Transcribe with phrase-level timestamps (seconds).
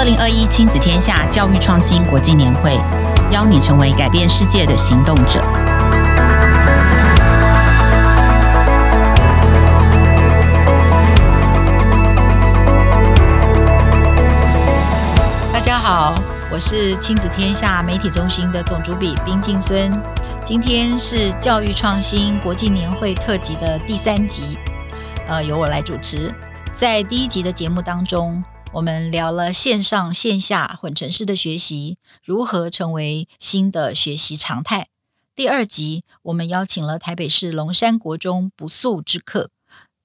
[0.00, 2.74] 二零二一亲子天下教育创新国际年会，
[3.30, 5.42] 邀你成为改变世界的行动者。
[15.52, 16.14] 大家好，
[16.50, 19.92] 我是亲子天下媒体中心的总主笔冰静孙。
[20.42, 24.58] 今天是教育创新国际年会特辑的第三集，
[25.28, 26.34] 呃，由我来主持。
[26.72, 28.42] 在第一集的节目当中，
[28.72, 34.88] 我们聊了线上线下混成式的学习如何成为新的学习常态。
[35.34, 39.50] 第二集，我们邀请了台北市龙山国中不速之课，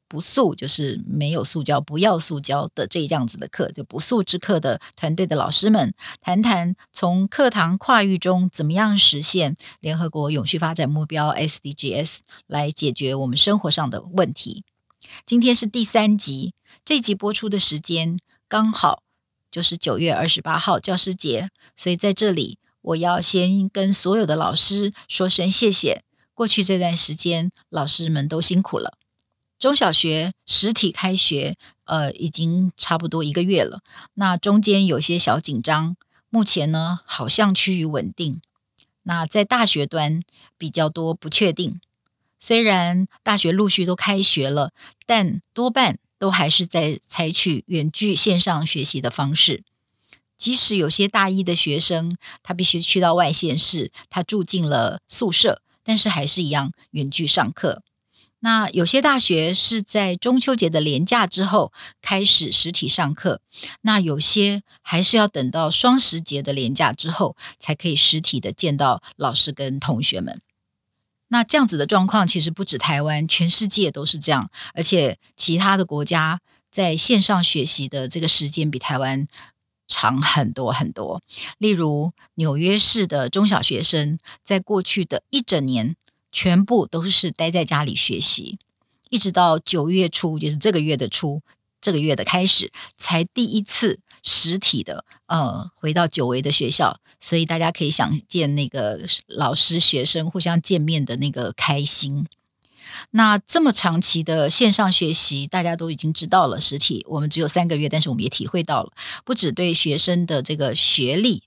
[0.08, 14.64] 不速就是没有塑胶、不要塑胶的这样子的课，就不速之课的团队的老师们，谈谈从课堂跨域中怎么样实现联合国永续发展目标 SDGs 来解决我们生活上的问题。
[15.24, 18.18] 今天是第三集，这集播出的时间。
[18.48, 19.04] 刚好
[19.50, 26.04] 就是九月二十八号教师节，所以在这里我要先跟所有的老师说声谢谢。
[26.34, 28.98] 过去这段时间，老师们都辛苦了。
[29.58, 31.56] 中小学实体开学，
[31.86, 33.80] 呃，已经差不多一个月了。
[34.16, 35.96] 那中间有些小紧张，
[36.30, 38.42] 目前呢好像趋于稳定。
[39.04, 40.22] 那在大学端
[40.58, 41.80] 比较多不确定，
[42.38, 44.74] 虽然大学陆续都开学了，
[45.06, 46.00] 但多半。
[46.26, 49.64] 都还是在采取远距线上学习的方式，
[50.36, 57.84] 即使有些大一的学生，他必须去到外县市，他住进了宿舍，但是还是一样远距上课。
[58.40, 63.42] 那有些大学是在中秋节的连假之后开始实体上课，
[63.82, 70.42] 那有些还是要等到双十节的连假之后才可以实体的见到老师跟同学们。
[71.28, 74.50] 那这样子的状况其实不止台湾，全世界都是这样。
[74.74, 76.40] 而且其他的国家
[76.72, 79.28] 在线上学习的这个时间比台湾
[79.88, 81.22] 长很多很多。
[81.58, 85.96] 例如纽约市的中小学生，在过去的一整年，
[86.32, 88.60] 全部都是待在家里学习，
[89.10, 91.42] 一直到九月初，就是这个月的初，
[91.86, 94.00] 这个月的开始，才第一次。
[94.28, 102.26] 实体的，呃，回到久违的学校，所以大家可以想见那个老师学生互相见面的那个开心。
[103.12, 111.44] 那这么长期的线上学习，大家都已经知道了，实体我们只有三个月，但是我们也体会到了，不只对学生的这个学历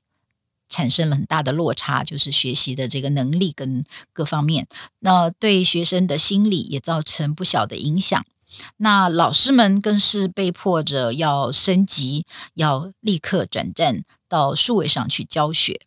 [0.69, 4.69] 产生了很大的落差，就是学习的这个能力跟各方面，
[5.01, 8.25] 那对学生的心理也造成不小的影响。
[8.79, 15.81] 那老师们更是被迫着要升级，要立刻转战到数位上去教学。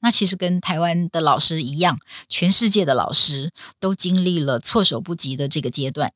[0.00, 1.98] 那其实跟台湾的老师一样，
[2.28, 6.12] 全世界的老师都经历了措手不及的这个阶段。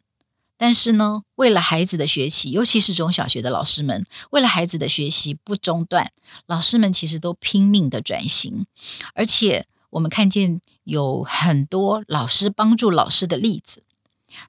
[0.58, 6.10] 但是呢，为了孩子的学习，尤其是中小学的老师们，为了孩子的学习不中断，
[6.46, 8.66] 老师们其实都拼命的转型。
[9.14, 13.84] 而且我们看见有很多老师帮助老师的例子。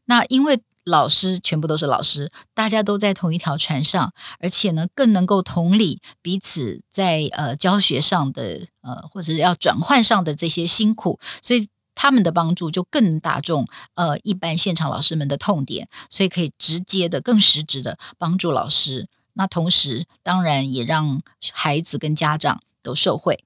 [0.06, 19.09] 那因为老师全部都是老师，大家都在同一条船上，而且呢，更能够同理彼此在呃教学上的呃或者要转换上的这些辛苦，所以他们的帮助就更打中呃一般现场老师们的痛点，所以可以直接的、更实质的帮助老师。
[19.34, 21.22] 那同时，当然也让
[21.52, 23.44] 孩子跟家长都受惠。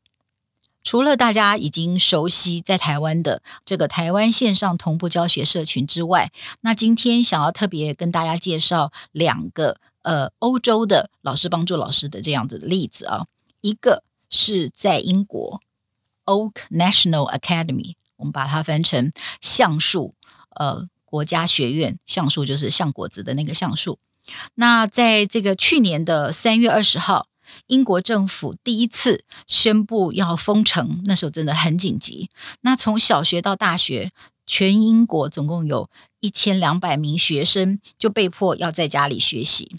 [0.84, 6.32] 除了大家已经熟悉在台湾的这个台湾线上同步教学社群之外，
[6.62, 13.28] 那今天想要特别跟大家介绍两个呃欧洲的老师帮助老师的这样子的例子啊，
[13.62, 15.62] 一个是在英国
[16.26, 20.16] Oak National Academy，我们把它翻成橡树
[20.56, 24.00] 呃国家学院，橡树就是橡果子的那个橡树。
[24.56, 27.28] 那在这个去年的三月二十号。
[27.68, 32.30] 英国政府第一次宣布要封城，那时候真的很紧急。
[32.62, 34.12] 那从小学到大学，
[34.46, 35.90] 全英国总共有
[36.20, 39.76] 一千两百名学生就被迫要在家里学习。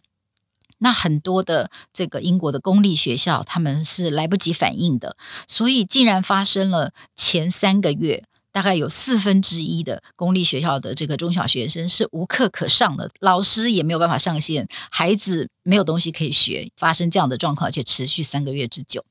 [0.78, 5.16] 那很多的这个英国的公立学校，他们是来不及反应的，
[5.46, 8.24] 所以竟然发生了前三个月。
[8.52, 19.04] 大概有四分之一的公立学校的这个中小学生是无课可上的，老师也没有办法上线，孩子没有东西可以学，发生这样的状况，而且持续三个月之久。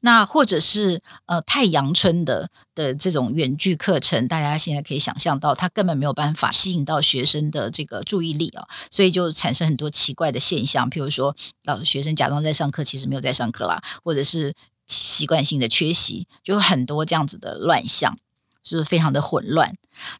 [0.00, 14.52] 那或者是呃太阳春的的这种远距课程，大家现在可以想象到，他根本没有办法吸引到学生的这个注意力啊，所以就产生很多奇怪的现象，譬如说老学生假装在上课，其实没有在上课啦，或者是
[14.88, 18.18] 习惯性的缺席，就很多这样子的乱象。
[18.62, 19.74] 是非常的混乱，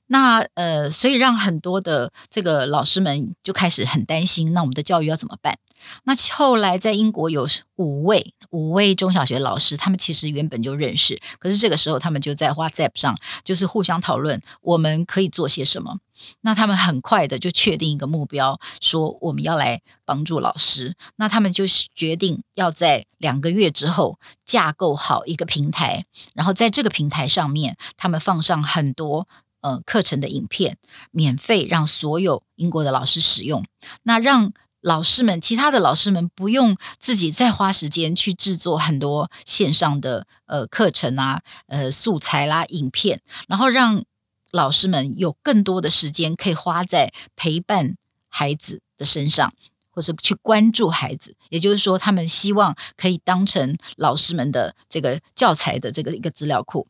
[0.06, 5.56] 那呃，所以让很多的这个老师们就开始很担心，那我们的教育要怎么办？
[6.04, 7.46] 那后来在英国有
[7.76, 15.98] 五位五位中小学老师，他们其实原本就认识，可是这个时候他们就在 WhatsApp 上就是互相讨论我们可以做些什么。
[16.42, 20.94] 那他们很快的就确定一个目标，说我们要来帮助老师。
[21.16, 29.26] 那他们就决定要在两个月之后架构好一个平台，然后在这个平台上面，他们放上很多
[29.62, 30.76] 呃课程的影片，
[31.10, 33.64] 免费让所有英国的老师使用。
[34.04, 34.52] 那让
[34.82, 44.04] 老师们，其他的老师们不用自己再花时间去制作很多线上的呃课程啊、呃素材啦、影片，然后让
[44.50, 47.96] 老师们有更多的时间可以花在陪伴
[48.28, 49.52] 孩子的身上，
[49.90, 51.36] 或者去关注孩子。
[51.48, 56.88] 也就是说，他们希望可以当成老师们的这个教材的这个一个资料库。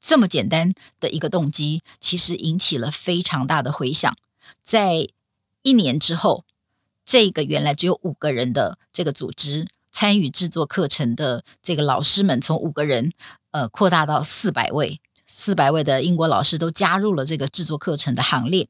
[0.00, 4.16] 这么简单的一个动机，其实引起了非常大的回响。
[4.64, 5.06] 在
[5.60, 6.46] 一年之后。
[7.04, 13.12] 这个原来只有五个人的这个组织参与制作课程的这个老师们，从五个人
[13.50, 18.68] 呃扩大到四百位，四百位的英国老师都加入了这个制作课程的行列。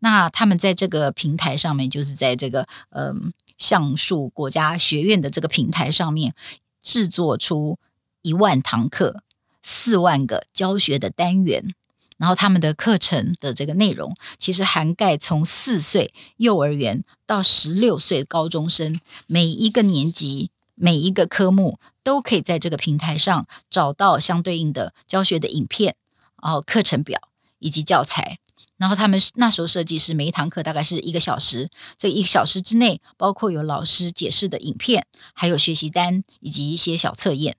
[0.00, 3.16] 那他们在这个平台上面，就是在这个嗯、呃、
[3.56, 6.34] 橡树国家学院的这个平台上面，
[6.82, 7.78] 制作出
[8.22, 9.22] 一万堂课，
[9.62, 11.72] 四万个教学的单元。
[12.20, 25.96] 然后他们的课程的这个内容，其实涵盖从四岁幼儿园到十六岁高中生，每一个年级、每一个科目都可以在这个平台上找到相对应的教学的影片，
[26.42, 27.18] 然后课程表
[27.58, 28.38] 以及教材。
[28.76, 37.56] 然后他们那时候设计是每一堂课大概是一个小时，这一个小时之内包括有老师解释的影片，还有学习单以及一些小测验。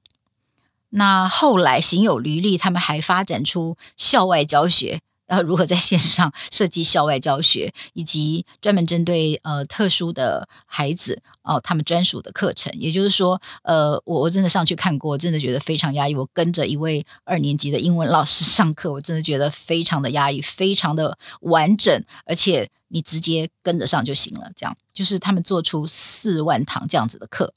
[0.92, 12.74] 那后来，行有余力，他们还发展出校外教学，呃，如何在线上设计校外教学，以及专门针对呃特殊的孩子哦、呃，他们专属的课程。
[12.78, 16.14] 也就是说，呃，我我真的上去看过，真的觉得非常压抑。
[16.14, 24.52] 我跟着一位二年级的英文老师上课，我真的觉得非常的压抑，非常的完整，而且你直接跟着上就行了。
[24.58, 27.54] 这样就是他们做出四万堂这样子的课。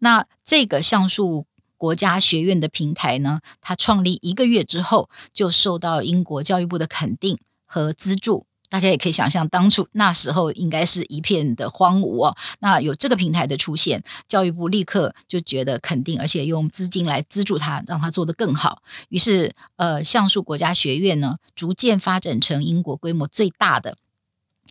[0.00, 1.46] 那这个像素。
[1.76, 8.46] 国家学院的平台呢，它创立一个月之后，就受到英国教育部的肯定和资助。
[8.68, 12.36] 大家也可以想象，当初那时候应该是一片的荒芜哦。
[12.58, 18.82] 那有这个平台的出现，教育部立刻就觉得肯定，而且用资金来资助它，让它做得更好。
[19.08, 23.96] 于是，呃，橡树国家学院呢，逐渐发展成英国规模最大的。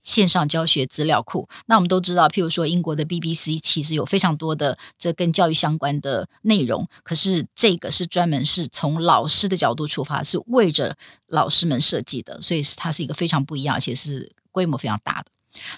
[0.06, 10.96] 线上教学资料库，那我们都知道，譬如说英国的 BBC 其实有非常多的这跟教育相关的内容，可是这个是专门是从老师的角度出发，是为着
[11.28, 15.32] 老师们设计的，所以它是一个非常不一样，而且是规模非常大的。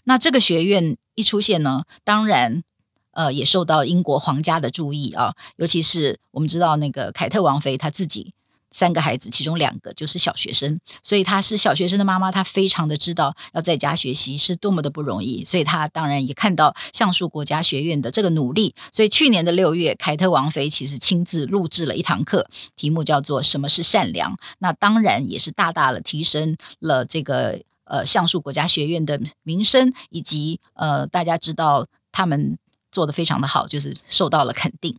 [0.03, 2.63] 那这个学院一出现呢，当然
[3.11, 8.33] 呃也受到英国皇家的注意啊，尤其是我们知道那个凯特王妃她自己。
[8.77, 32.59] 三个孩子，其中两个就是小学生，所以她是小学生的妈妈，她非常的知道要在家学习是多么的不容易，所以她当然也看到橡树国家学院的这个努力，所以去年的六月，凯特王妃其实亲自录制了一堂课，题目叫做《什么是善良》，那当然也是大大的提升了这个呃橡树国家学院的名声，以及呃大家知道他们
[32.91, 34.95] 做得非常的好，就是受到了肯定。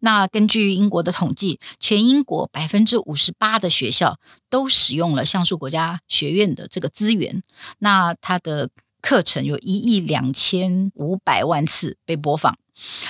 [0.00, 4.18] 那根据英国的统计，全英国百分之五十八的学校
[4.48, 7.42] 都使用了橡树国家学院的这个资源。
[7.78, 8.70] 那它的
[9.00, 12.56] 课程有一亿两千五百万次被播放。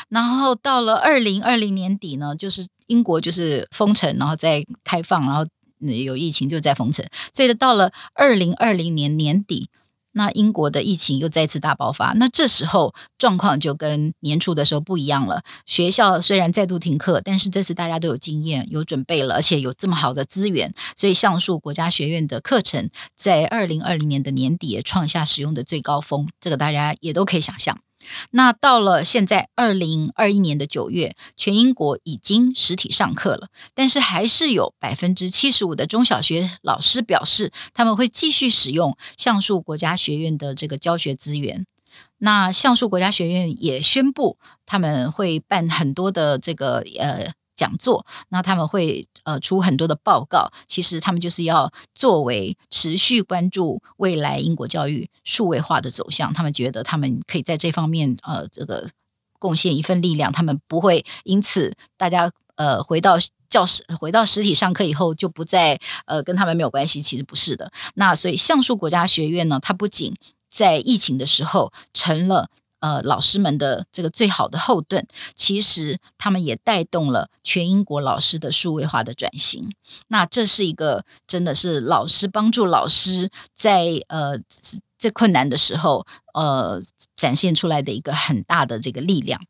[0.08, 5.46] 然后到了二零二零年底呢，就是英国就是封城，然后再开放，然后
[5.78, 7.04] 有疫情就再封城。
[7.32, 9.68] 所以到了二零二零年年底。
[10.18, 15.42] 那英国的疫情又再次大爆发，那这时候状况就跟年初的时候不一样了。
[15.64, 27.78] 学校虽然再度停课，但是这次大家都有经验、有准备了，而且有这么好的资源，所以橡树国家学院的课程在二零二零年的年底也创下使用的最高峰，这个大家也都可以想象。
[28.30, 41.66] 那到了现在，二零二一年的九月，全英国已经实体上课了，但是还是有百分之七十五的中小学老师表示，他们会继续使用橡树国家学院的这个教学资源。
[42.18, 47.32] 那橡树国家学院也宣布，他们会办很多的这个呃。
[47.58, 58.88] 讲座，那他们会呃出很多的报告，其实他们就是要作为持续关注未来英国教育数位化的走向，他们觉得他们可以在这方面呃这个
[59.40, 63.16] 贡献一份力量，他们不会因此大家呃回到
[63.50, 67.72] 教室回到实体上课以后就不再呃跟他们没有关系，其实不是的。
[67.94, 70.14] 那所以橡树国家学院呢，它不仅
[70.48, 79.70] 在疫情的时候成了呃老师们的这个最好的后盾，其实他们也带动了全英国老师的数位化的转型。
[80.08, 84.38] 那这是一个真的是老师帮助老师在呃
[84.98, 86.80] 最困难的时候呃
[87.16, 89.40] 展现出来的一个很大的这个力量。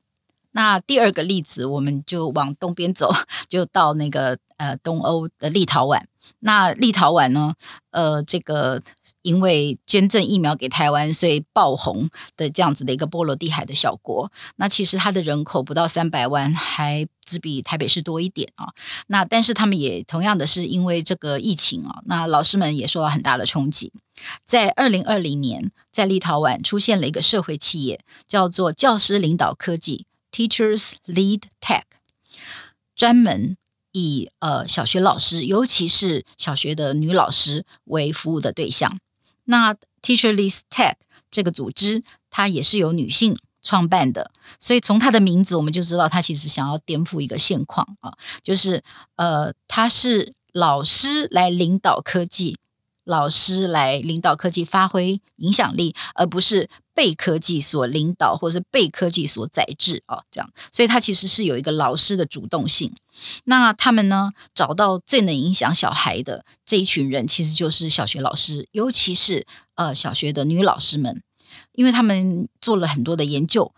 [0.53, 3.13] 那第二个例子，我们就往东边走，
[3.49, 6.03] 就到那个呃东欧的立陶宛。
[6.41, 7.55] 那立陶宛呢，
[7.91, 8.83] 呃，这个
[9.23, 14.31] 因为捐赠疫苗给台湾，所以爆红的这样子的一个波罗的海的小国。
[14.57, 18.73] 那其实它的人口不到三百万，还只比台北市多一点啊。
[19.09, 23.93] 那但是他们也同样的是因为这个疫情啊，那老师们也受到很大的冲击。
[24.45, 30.07] 在二零二零年，在立陶宛出现了一个社会企业，叫做教师领导科技。
[30.31, 31.85] Teachers Lead Tech，
[32.95, 33.57] 专门
[33.93, 38.99] 以呃小学老师，尤其是小学的女老师为服务的对象。
[39.45, 40.95] 那 Teacherless Tech
[41.31, 44.31] 这个组织，它也是由女性创办的，
[44.61, 48.83] 所以从它的名字我们就知道，它其实想要颠覆一个现况啊，就是
[49.17, 52.59] 呃，它是老师来领导科技。
[53.09, 60.51] 老师来领导科技，发挥影响力，而不是被科技所领导，或者是被科技所宰制啊，这样。
[60.71, 62.95] 所以它其实是有一个老师的主动性。
[63.45, 69.47] 那他们呢，找到最能影响小孩的这一群人，其实就是小学老师，尤其是
[69.77, 71.23] 呃小学的女老师们，
[71.73, 73.73] 因为他们做了很多的研究。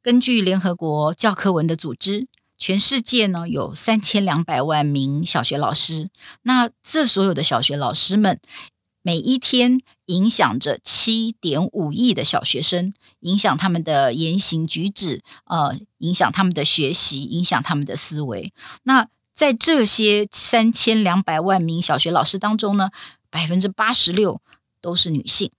[0.00, 2.28] 根据联合国教科文的组织。
[2.58, 6.10] 全世界呢，有三千两百万名小学老师，
[6.42, 8.40] 那这所有的小学老师们，
[9.00, 18.52] 每一天影响着七点五亿的小学生，影响他们的言行举止，呃，影响他们的学习，影响他们的思维。
[18.82, 22.90] 那在这些三千两百万名小学老师当中呢，
[23.30, 24.40] 百分之八十六
[24.80, 25.52] 都是女性。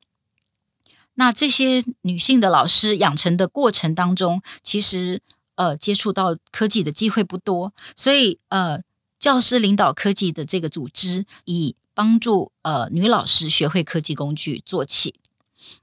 [1.15, 5.21] 那这些女性的老师养成的过程当中，其实。
[5.59, 8.79] 呃，接触到科技的机会不多，所以呃，
[9.19, 15.15] 教师领导科技的这个组织以帮助呃女老师学会科技工具做起。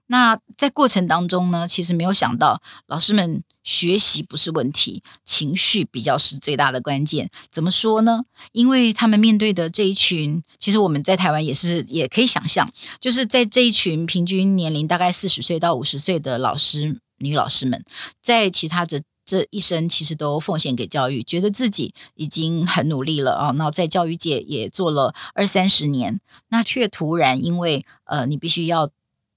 [0.07, 7.29] 那在过程当中呢，其实没有想到老师们学习不是问题，情绪比较是最大的关键。
[7.53, 8.23] 怎么说呢？
[8.53, 17.85] 因为他们面对的这一群，其实我们在台湾也是也可以想象，就是在这一群平均年龄大概四十岁到五十岁的老师女老师们，
[18.23, 19.03] 在其他的。
[19.27, 23.51] 这一生其实都奉献给教育，觉得自己已经很努力了啊。
[23.51, 28.89] 那在教育界也做了二三十年，那却突然因为呃，你必须要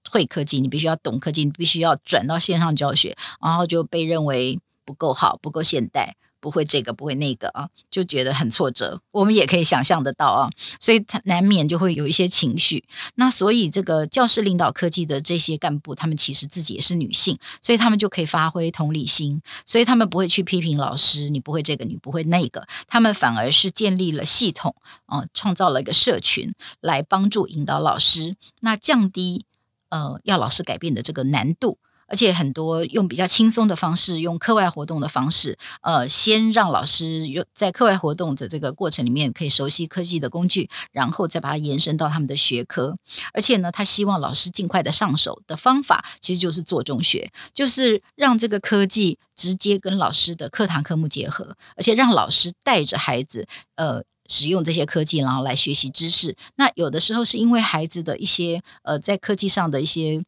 [0.10, 6.16] 会科技，你必须要懂科技，你必须要转到线上教学，然后就被认为不够好，不够现代。
[6.40, 9.02] 不会这个，不会那个啊，就觉得很挫折。
[9.12, 12.84] 我们也可以想象得到啊，所以他难免就会有一些情绪。
[13.16, 29.46] 那所以这个教师领导科技的这些干部，他们其实自己也是女性，所以他们就可以发挥同理心，所以他们不会去批评老师，你不会这个，你不会那个，他们反而是建立了系统啊，创造了一个社群来帮助引导老师，那降低
[29.90, 31.78] 呃要老师改变的这个难度。
[32.10, 42.98] 而且很多用比较轻松的方式，用课外活动的方式，呃，先让老师有在课外活动的这个过程里面可以熟悉科技的工具，然后再把它延伸到他们的学科。
[43.32, 56.36] 而且呢，他希望老师尽快的上手的方法，其实就是做中学，就是让这个科技直接跟老师的课堂科目结合，而且让老师带着孩子，呃，使用这些科技，然后来学习知识。
[56.56, 60.24] 那有的时候是因为孩子的一些呃，在科技上的一些。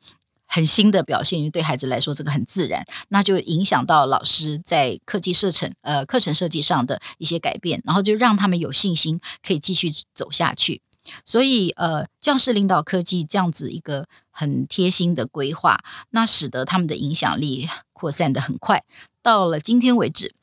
[0.53, 10.81] 很新的表现，因为对孩子来说这个很自然，那就影响到老师在课技设程呃课程设计上的一些改变，然后就让他们有信心可以继续走下去。
[11.24, 18.84] 所以呃，教师领导科技这样子一个很贴心的规划，那使得他们的影响力扩散的很快。
[19.22, 20.36] 到了今天为止，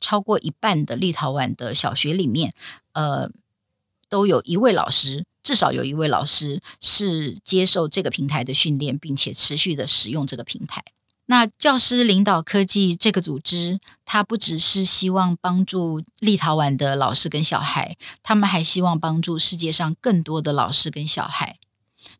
[0.00, 2.54] 超过一半的立陶宛的小学里面，
[2.92, 3.28] 呃，
[4.08, 5.24] 都有一位老师。
[5.44, 10.82] 至少有一位老师是接受这个平台的训练，并且持续的使用这个平台。
[11.26, 21.56] 那教师领导科技这个组织，它不只是希望帮助立陶宛的老师跟小孩，他们还希望帮助世界上更多的老师跟小孩。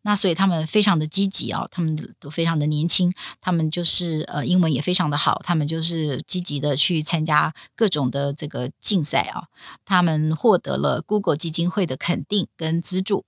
[0.06, 9.44] 那所以他们非常的积极啊，他们都非常的年轻，他们就是呃英文也非常的好，他们就是积极的去参加各种的这个竞赛啊，
[9.87, 13.25] 他们获得了 Google 基金会的肯定跟资助，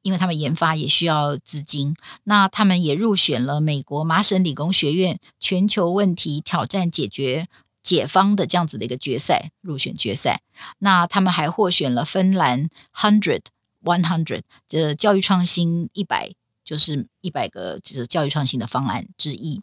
[0.00, 7.46] 因为他们研发也需要资金，那他们也入选了美国麻省理工学院全球问题挑战解决
[7.82, 10.40] 解方的这样子的一个决赛入选决赛，
[10.78, 13.42] 那他们还获选了芬兰 Hundred。
[13.82, 16.32] One hundred，这教育创新一百
[16.64, 19.62] 就是一百个，就是教育创新的方案之一。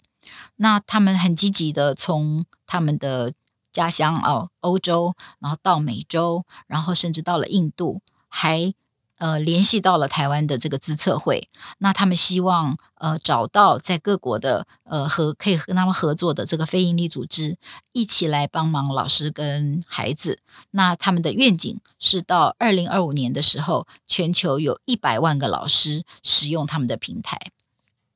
[0.57, 3.33] 那他们很积极的从他们的
[3.71, 8.73] 家乡哦，欧洲，然后到美洲，然后甚至到了印度，还。
[9.17, 17.57] 呃，联系到了台湾的这个资策会，那他们希望呃找到在各国的呃和可以跟他们合作的这个非营利组织，
[17.93, 20.39] 一起来帮忙老师跟孩子。
[20.69, 27.39] 那他们的愿景是到二零二五年的时候，全球有一百万个老师使用他们的平台。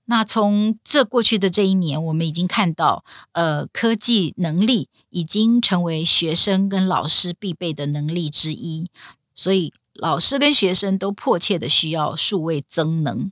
[0.05, 8.87] 那从这过去的这一年，我们已经看到，呃，科技能力已经成为学生跟老师必备的能力之一，
[9.33, 9.73] 所以。
[9.93, 13.31] 老师跟学生都迫切的需要数位增能。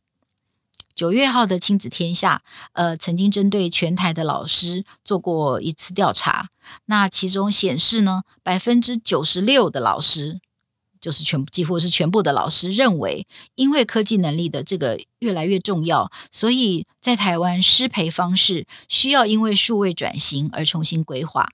[0.93, 6.49] 九月号的亲子天下，呃，曾经针对全台的老师做过一次调查，
[6.87, 10.41] 那其中显示呢，百分之九十六的老师，
[10.99, 13.25] 就是全几乎是全部的老师认为，
[13.55, 21.49] 因为科技能力的这个越来越重要，所以在台湾师培方式需要因为数位转型而重新规划。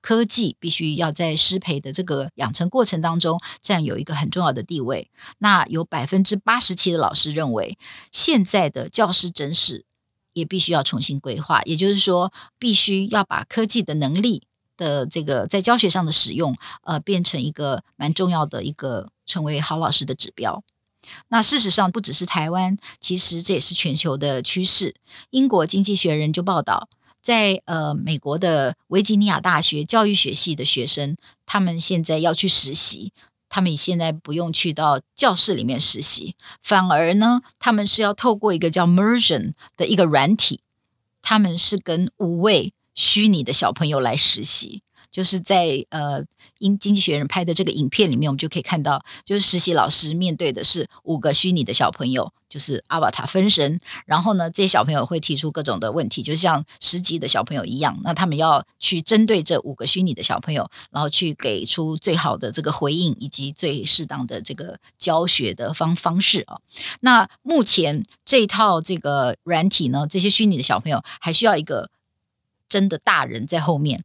[0.00, 5.10] 科技必须要在师培的这个养成过程当中占有一个很重要的地位。
[5.38, 7.76] 那有百分之八十七的老师认为，
[8.12, 9.84] 现在的教师甄试
[10.32, 14.44] 也必须要重新规划，也就是说，必须要把科技的能力
[14.76, 20.62] 的这个在教学上的使用，呃，变成一个蛮重要的一个成为好老师的指标。
[21.28, 24.94] 那事实上，不只是台湾，其实这也是全球的趋势。
[25.30, 26.88] 英国经济学人就报道。
[27.22, 33.12] 在呃，美国的维吉尼亚大学教育学系的学生，他们现在要去实习，
[33.48, 40.60] 他们现在不用去到教室里面实习，反而呢，他们是要透过一个叫 Mersion 的一个软体，
[41.20, 44.82] 他们是跟五位虚拟的小朋友来实习。
[45.10, 46.22] 就是在呃，
[46.58, 53.80] 英经济学人拍的这个影片里面，我们就可以看到，就是实习老师面对的是五个虚拟的小朋友，就是 avata 分身。
[54.04, 57.98] 然后呢，这些小朋友会提出各种的问题，就像实际的小朋友一样。
[58.04, 66.60] 那他们要去针对这五个虚拟的小朋友，然后去给出最好的这个回应，以及最适当的这个教学的方方式啊。
[67.00, 71.90] 那目前这套这个软体呢，这些虚拟的小朋友还需要一个
[72.68, 74.04] 真的大人在后面。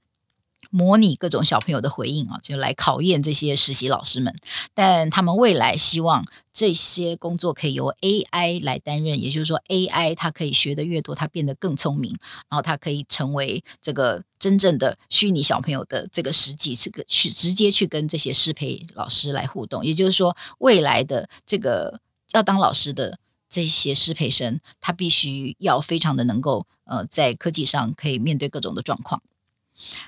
[0.73, 4.35] 模拟各种小朋友的回应啊，就来考验这些实习老师们。
[4.73, 12.17] 但他们未来希望这些工作可以由 AI 来担任，也就是说，AI 它可以学得越多，它变得更聪明，
[12.49, 19.85] 然后它可以成为这个真正的虚拟小朋友的这个实际这个去直接去跟这些师培老师来互动。
[19.85, 21.99] 也就是说，未来的这个
[22.31, 29.21] 要当老师的这些师培生，他必须要非常的能够呃，在科技上可以面对各种的状况。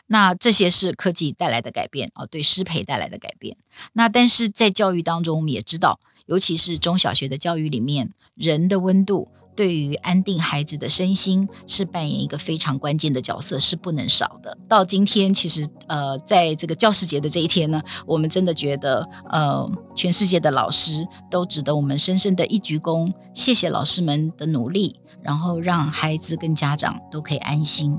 [0.07, 3.57] 那这些是科技带来的改变啊，对师培带来的改变。
[3.93, 14.57] 那但是在教育当中，我们也知道，尤其是中小学的教育里面，人的温度对于安定孩子的身心是扮演一个非常关键的角色，是不能少的。
[14.67, 27.97] 到今天，其实呃，在这个教师节的这一天呢，我们真的觉得，呃，全世界的老师都值得我们深深的一鞠躬，谢谢老师们的努力，然后让孩子跟家长都可以安心。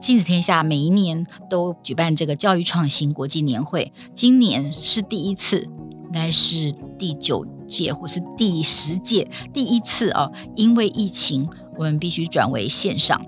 [0.00, 5.62] 亲子天下每一年都举办这个教育创新国际年会，今年是第一次，
[6.06, 10.32] 应该是第九届或是第十届第一次哦。
[10.54, 13.20] 因为疫情，我们必须转为线上。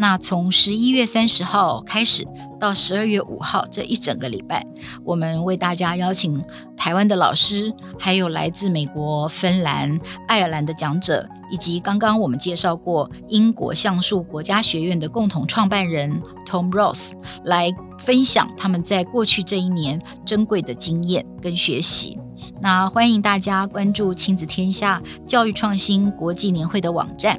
[0.00, 2.26] 那从十一月三十号开始
[2.58, 4.66] 到十二月五号这一整个礼拜，
[5.04, 6.42] 我们为大家邀请
[6.74, 11.28] 台湾的老师，还有来自美国、芬兰、爱尔兰的讲者。
[11.52, 17.10] 以及刚刚我们介绍过英国橡树国家学院的共同创办人 Tom Ross
[17.44, 22.16] 来分享他们在过去这一年珍贵的经验跟学习。
[22.60, 27.36] 那欢迎大家关注亲子天下教育创新国际年会的网站，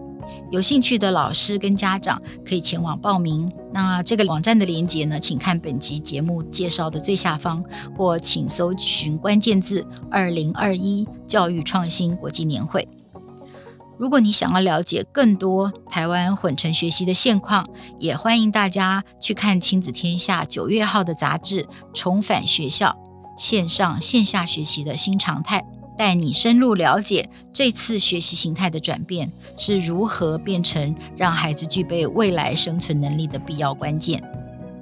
[0.52, 3.50] 有兴趣的老师跟家长可以前往报名。
[3.74, 7.64] 那这个网站的链接呢，请看本集节目介绍的最下方，
[7.98, 12.88] 或请搜寻关键字“二零二一教育创新国际年会”。
[13.98, 17.66] 如果你想要了解更多台湾混成学习的现况，
[18.00, 22.98] 也欢迎大家去看亲子天下九月号的杂志《重返学校：
[23.38, 25.60] 线上线下学习的新常态》，
[26.02, 34.20] 带你深入了解这次学习形态的转变是如何变成让孩子具备未来生存能力的必要关键。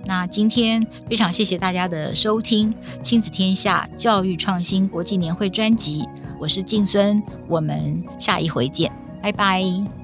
[0.06, 6.08] 那今天非常谢谢大家的收听，《亲子天下教育创新国际年会》专辑，
[6.40, 8.90] 我是静孙，我们下一回见。
[9.22, 9.99] 拜拜。